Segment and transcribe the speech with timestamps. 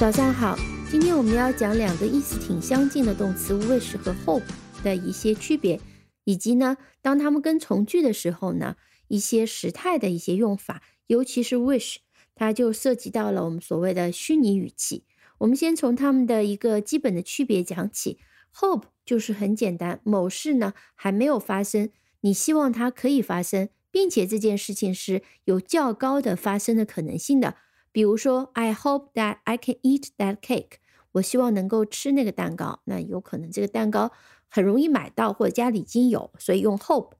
[0.00, 0.56] 早上好，
[0.90, 4.42] 今天我们要讲两个意思挺相近的动词 wish 和 hope
[4.82, 5.78] 的一些区别，
[6.24, 8.76] 以及呢，当它们跟从句的时候呢，
[9.08, 11.96] 一些时态的一些用法，尤其是 wish，
[12.34, 15.04] 它就涉及到了我们所谓的虚拟语气。
[15.36, 18.18] 我们先从它们的一个基本的区别讲起。
[18.54, 21.90] hope 就是很简单，某事呢还没有发生，
[22.22, 27.56] 你希望它可以发生，并且这件事情是有较高的发生的可能性的。
[27.92, 30.78] 比如说，I hope that I can eat that cake。
[31.12, 32.80] 我希望能够吃那个蛋糕。
[32.84, 34.12] 那有可能这个蛋糕
[34.48, 37.12] 很容易买到，或者家里已经有，所以用 hope。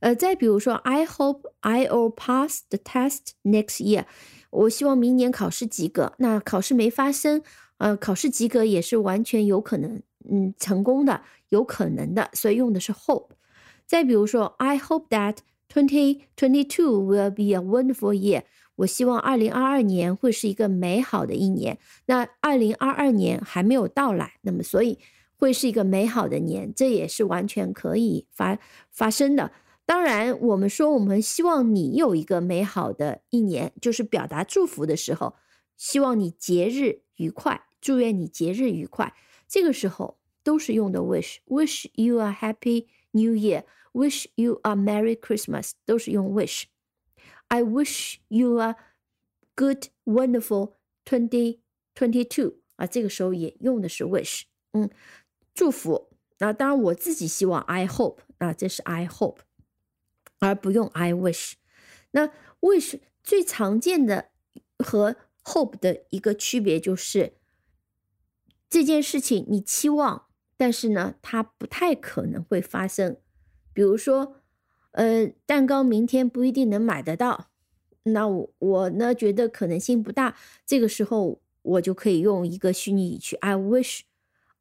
[0.00, 4.04] 呃，再比如说，I hope I'll pass the test next year。
[4.50, 6.12] 我希望明年考试及格。
[6.18, 7.42] 那考试没发生，
[7.78, 13.30] 呃，考试及格也是完全有可能，嗯，成功的，有可能的，所以用的是 hope。
[13.86, 18.42] 再比如说，I hope that twenty twenty two will be a wonderful year。
[18.76, 21.78] 我希望二零二二年会是一个美好的一年。
[22.06, 24.98] 那二零二二年还没有到来，那么所以
[25.36, 28.58] 会是一个美好的年，这也是完全可以发
[28.90, 29.52] 发生的。
[29.86, 35.34] 当然，我们说我们希望你有一个美好的一年，就是表达祝福的时候，
[35.76, 39.12] 希望你节日愉快，祝愿你节日愉快。
[39.46, 46.64] 这个时候都是用的 wish，wish you a happy new Year Wish you a merry Christmas，都是用 wish。
[47.46, 48.74] I wish you a
[49.54, 50.72] good, wonderful
[51.04, 51.60] twenty
[51.94, 54.90] twenty two 啊，这个时候也用的是 wish，嗯，
[55.54, 56.10] 祝福。
[56.38, 59.38] 那当然，我自己希望 I hope 啊，这是 I hope，
[60.40, 61.52] 而不用 I wish。
[62.10, 64.32] 那 wish 最常见的
[64.78, 67.34] 和 hope 的一个区别就是
[68.68, 73.18] 这件事情你期望，但是呢，它不太可能会发生。
[73.74, 74.36] 比如说。
[74.96, 77.50] 呃，蛋糕明天不一定能买得到，
[78.04, 80.36] 那我我呢觉得可能性不大。
[80.64, 84.02] 这个时候我就可以用一个虚拟语气：I wish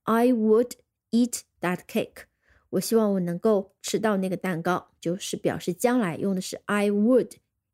[0.06, 0.72] I would
[1.12, 2.24] eat that cake。
[2.72, 7.34] 我希望我能够吃到那个蛋糕，就是表示将来用的是 I would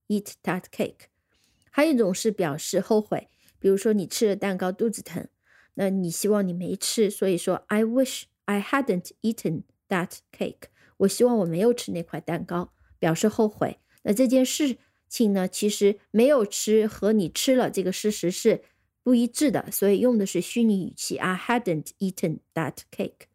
[0.10, 1.08] eat that cake。
[1.72, 5.30] 还有一种是表示后悔，比如说你吃了蛋糕肚子疼，
[5.76, 10.64] 那你希望你没吃，所以说 I wish I hadn't eaten that cake。
[11.00, 13.80] 我希望我没有吃那块蛋糕，表示后悔。
[14.04, 14.78] 那这件事
[15.08, 18.62] 情呢，其实没有吃和你吃了这个事实是
[19.04, 21.18] 不一致的，所以用的是虚拟语气。
[21.18, 23.28] I hadn't eaten that cake。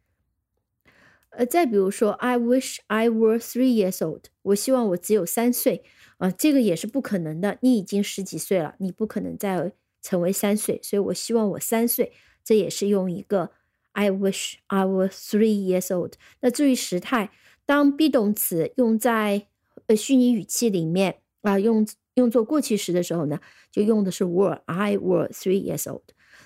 [1.30, 4.24] 呃，再比如说，I wish I were three years old。
[4.42, 5.82] 我希望我只有三岁
[6.18, 7.58] 啊，这个也是不可能的。
[7.60, 12.12] 你已经十几岁了，你不可能再成为三岁，所以我希望我三岁，
[12.44, 13.50] 这也是用一个
[13.92, 16.12] I wish I were three years old。
[16.40, 17.30] 那至于时态。
[17.66, 19.46] 当 be 动词用在
[19.86, 26.02] 呃虚拟语气里面啊，用用作过去时的时候呢，就用的是 were I were three years old。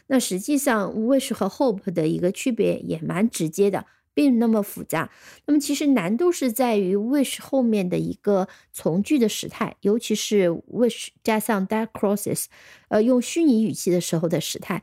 [0.07, 3.85] 那实际上 wish 和 hope 的一个区别也蛮直接的，
[4.15, 5.11] 并那么复杂。
[5.47, 12.47] 那么其实难度是在于 wish 后面的一个从句的时态，尤其是 wish 加上 that clauses，
[12.89, 14.83] 呃，用虚拟语气的时候的时态。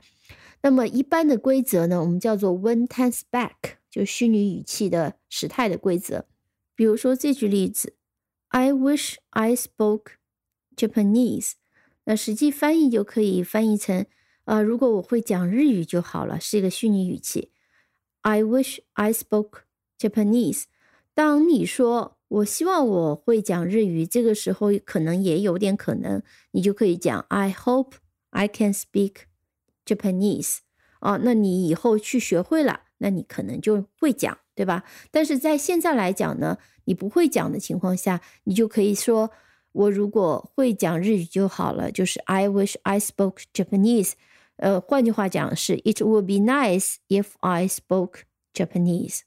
[0.65, 3.77] 那么一般的规则呢，我们叫做 when tense back。
[3.91, 6.25] 就虚拟语气的时态的规则，
[6.73, 7.95] 比如说这句例子
[8.47, 10.13] ：I wish I spoke
[10.75, 11.51] Japanese。
[12.05, 14.07] 那实际翻译就可以翻译成：
[14.45, 17.51] 啊，如果我会讲日语就好了，是一个虚拟语气。
[18.21, 19.59] I wish I spoke
[19.99, 20.63] Japanese。
[21.13, 27.91] 当你说我希望我会讲日语，这个时候可能也有点可能，你就可以讲 I hope
[28.31, 29.25] I can speak
[29.85, 30.57] Japanese。
[31.01, 32.81] 哦，那你以后去学会了。
[32.99, 34.83] 那你可能就会讲，对吧？
[35.11, 39.29] 但是在现在来讲呢，你不会讲的情况下，你就可以说，
[39.73, 44.13] 我如果会讲日语就好了，就是 I wish I spoke Japanese。
[44.55, 48.21] 呃，换句话讲是 It would be nice if I spoke
[48.53, 49.19] Japanese。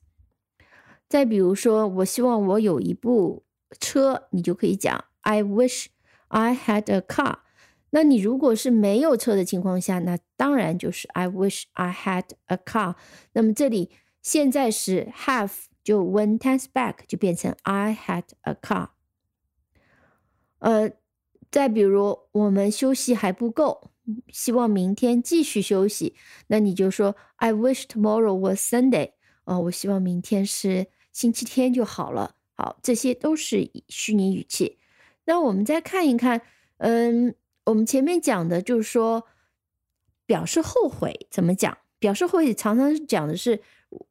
[1.07, 3.45] 再比如说，我希望我有一部
[3.79, 5.89] 车，你就可以讲 I wish
[6.29, 7.41] I had a car。
[7.91, 12.97] 那你如果是没有车的情况下，那当然就是 I wish I had a car。
[13.33, 13.91] 那么这里
[14.21, 15.53] 现在是 have，
[15.83, 18.91] 就 when tense back 就变成 I had a car。
[20.59, 20.91] 呃，
[21.51, 23.91] 再比如我们休息还不够，
[24.29, 26.15] 希望明天继续休息，
[26.49, 29.13] 那你就说 I wish tomorrow was Sunday。
[29.45, 32.35] 哦，我希望明天是星期天就好了。
[32.55, 34.79] 好，这些都是虚拟语气。
[35.25, 36.43] 那我们再看一看，
[36.77, 37.35] 嗯。
[37.69, 39.27] 我们前面讲的就是说，
[40.25, 41.77] 表示后悔怎么讲？
[41.99, 43.61] 表示后悔常常讲的是，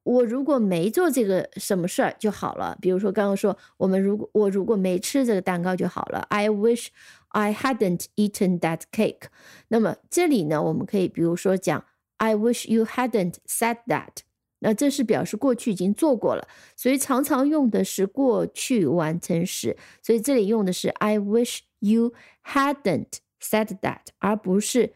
[0.04, 2.78] 我如果没做这个什么事儿就好了。
[2.80, 6.20] 比如说刚刚说，我们如果我如果没吃这个蛋糕就好了。
[6.30, 6.90] I wish
[7.30, 9.30] I hadn't eaten that cake。
[9.70, 11.84] 那么这里呢，我们可以比如说讲
[12.18, 14.18] I wish you hadn't said that。
[14.60, 19.78] 那这是表示过去已经做过了，所以常常用的是过去完成时。
[20.04, 22.14] 所以这里用的是 I wish you
[22.44, 24.94] hadn't said that，而不是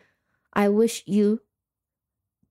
[0.51, 1.39] I wish you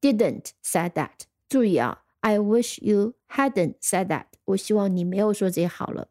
[0.01, 1.27] didn't said that。
[1.49, 4.27] 注意啊，I wish you hadn't said that。
[4.47, 6.09] 我希望你没有说这些好了。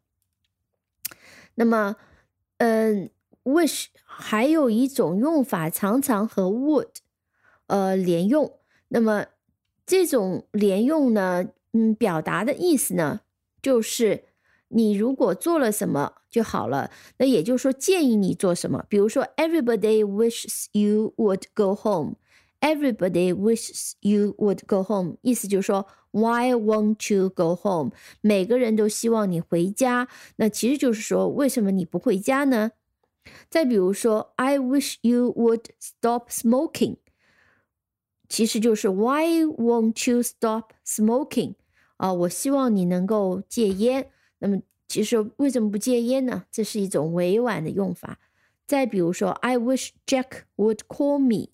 [1.56, 1.96] 那么，
[2.58, 3.10] 嗯
[3.44, 6.96] ，wish 还有一种用法，常常和 would
[7.68, 8.60] 呃连用。
[8.90, 9.26] 那么
[9.86, 13.22] 这种连用呢，嗯，表达的意思呢，
[13.62, 14.26] 就是
[14.70, 16.90] 你如果做了什么就好了。
[17.18, 18.86] 那也就是说，建议你做什么。
[18.90, 22.16] 比如说，Everybody wishes you would go home.
[22.62, 25.18] Everybody wishes you would go home.
[25.22, 27.92] 意思就是说，Why won't you go home？
[28.22, 30.08] 每个人都希望你回家。
[30.36, 32.72] 那其实就是说，为什么你不回家呢？
[33.50, 36.98] 再比如说，I wish you would stop smoking.
[38.28, 41.56] 其实就是 Why won't you stop smoking？
[41.98, 44.12] 啊，我希望你能够戒烟。
[44.40, 46.46] 那么，其实为什么不戒烟呢？
[46.52, 48.20] 这是一种委婉的用法。
[48.66, 51.50] 再比如说，I wish Jack would call me。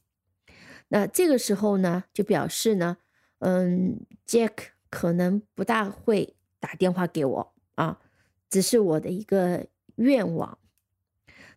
[0.89, 2.97] 那这个时候呢，就表示呢，
[3.39, 7.99] 嗯，Jack 可能不大会打电话给我啊，
[8.49, 10.57] 只是我的一个愿望。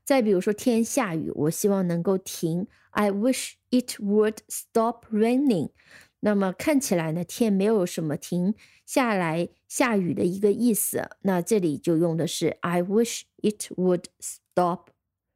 [0.05, 2.67] 再比如说，天下雨，我希望能够停。
[2.91, 5.71] I wish it would stop raining。
[6.21, 8.55] 那么看起来呢，天没有什么停
[8.85, 11.11] 下来下雨的一个意思。
[11.23, 14.91] 那这里就用的是 I wish it would stop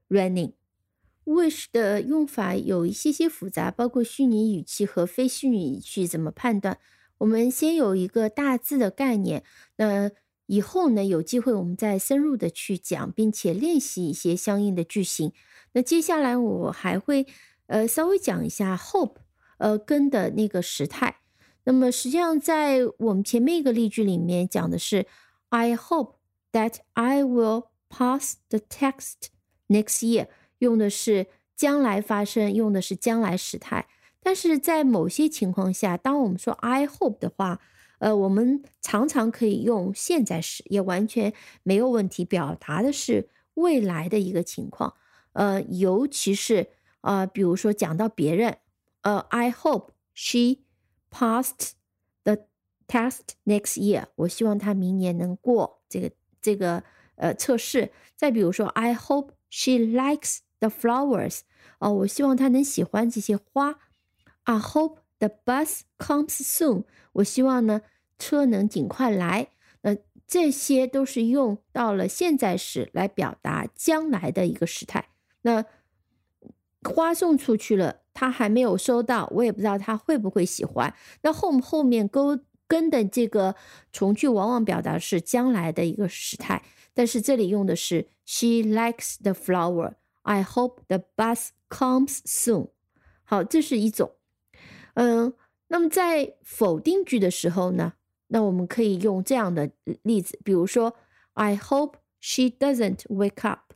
[0.09, 0.53] raining。
[1.25, 6.79] wish 的用法有一些些复杂，包括虚拟语气和非虚拟语气怎么判断。
[7.19, 9.45] 我们先有一个大致的概念。
[9.77, 10.11] 那
[10.47, 15.33] 以后呢，有机会我们再深入的去讲，并且练习一些相应的句型。
[15.75, 17.27] 那接下来我还会。
[17.69, 19.15] 呃，稍微讲一下 hope，
[19.59, 21.17] 呃，跟的那个时态。
[21.65, 25.07] 那么实际上，在我们前面一个例句里面讲的是
[25.51, 26.15] ，I hope
[26.51, 29.29] that I will pass the test
[29.69, 30.27] next year，
[30.59, 33.87] 用的是将来发生，用的是将来时态。
[34.21, 37.61] 但是在某些情况下，当我们说 I hope 的话，
[37.99, 41.33] 呃，我们常常可以用现在时，也完全
[41.63, 44.95] 没有问题，表达的是未来的一个情况。
[45.35, 46.71] 呃，尤其是。
[47.03, 48.59] 啊，比如说讲到别人，
[49.03, 50.63] 呃，I hope she
[51.11, 51.73] passed
[52.25, 52.47] the
[52.87, 54.07] test next year。
[54.17, 56.11] 我希望她明年能过这个
[56.41, 56.83] 这个
[57.17, 57.93] 呃测试。
[58.17, 61.41] 再比如说，I hope she likes the flowers。
[61.79, 63.79] 哦，我希望她能喜欢这些花。
[64.45, 66.85] I hope the bus comes soon。
[67.13, 67.83] 我希望呢
[68.19, 69.49] 车能尽快来。
[69.83, 69.97] 那
[70.27, 75.09] 这些都是用到了现在时来表达将来的一个时态。
[75.43, 75.65] 那
[76.85, 80.93] 花送出去了，他还没有收到，我也不知道他会不会喜欢。
[81.23, 83.55] 那后后面勾跟的这个
[83.93, 86.63] 从句往往表达是将来的一个时态，
[86.93, 89.95] 但是这里用的是 She likes the flower.
[90.23, 92.69] I hope the bus comes soon.
[93.25, 94.13] 好，这是一种。
[94.95, 95.33] 嗯，
[95.69, 97.93] 那么在否定句的时候呢，
[98.29, 99.71] 那我们可以用这样的
[100.03, 100.97] 例子，比如说
[101.35, 103.73] I hope she doesn't wake up，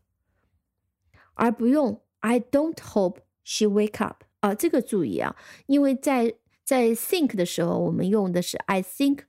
[1.34, 2.00] 而不用。
[2.20, 9.20] I don't hope she wake up 啊，这个注意啊，因为在在 think 的时候，我们用的是 I think，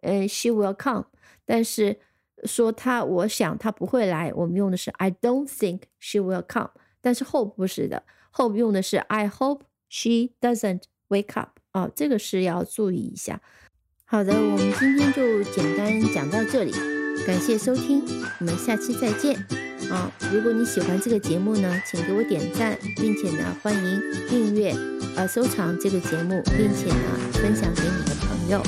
[0.00, 1.04] 呃，she will come，
[1.44, 1.98] 但是
[2.44, 11.58] 说她，我想她不会来，我们用的是 I don't think she will come，但是 hope 不是的，hope 用的是 I hope she doesn't wake up
[11.72, 13.42] 啊，这个是要注意一下。
[14.04, 16.72] 好的，我们今天就简单讲到这里，
[17.26, 18.02] 感谢收听，
[18.40, 19.67] 我们下期再见。
[19.90, 24.74] 啊，如果你喜欢这个节目呢，请给我点赞，并且呢，欢迎订阅、
[25.16, 28.62] 呃收藏这个节目，并且呢，分享给你的朋友。